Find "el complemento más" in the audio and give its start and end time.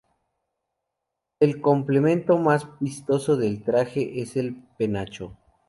1.39-2.65